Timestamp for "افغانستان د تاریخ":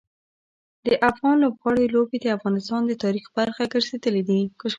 2.37-3.25